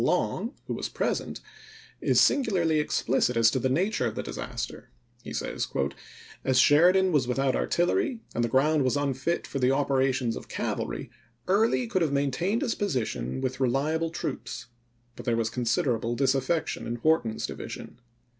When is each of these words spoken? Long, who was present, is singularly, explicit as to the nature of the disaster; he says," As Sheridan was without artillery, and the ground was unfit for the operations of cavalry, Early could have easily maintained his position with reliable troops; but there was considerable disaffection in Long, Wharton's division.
Long, 0.03 0.55
who 0.65 0.73
was 0.73 0.89
present, 0.89 1.41
is 2.01 2.19
singularly, 2.19 2.79
explicit 2.79 3.37
as 3.37 3.51
to 3.51 3.59
the 3.59 3.69
nature 3.69 4.07
of 4.07 4.15
the 4.15 4.23
disaster; 4.23 4.89
he 5.23 5.31
says," 5.31 5.67
As 6.43 6.57
Sheridan 6.57 7.11
was 7.11 7.27
without 7.27 7.55
artillery, 7.55 8.19
and 8.33 8.43
the 8.43 8.47
ground 8.49 8.83
was 8.83 8.97
unfit 8.97 9.45
for 9.45 9.59
the 9.59 9.69
operations 9.69 10.35
of 10.35 10.47
cavalry, 10.49 11.11
Early 11.47 11.85
could 11.85 12.01
have 12.01 12.09
easily 12.09 12.21
maintained 12.23 12.61
his 12.63 12.73
position 12.73 13.41
with 13.41 13.59
reliable 13.59 14.09
troops; 14.09 14.65
but 15.15 15.23
there 15.27 15.37
was 15.37 15.51
considerable 15.51 16.15
disaffection 16.15 16.87
in 16.87 16.95
Long, 16.95 17.01
Wharton's 17.03 17.45
division. 17.45 18.01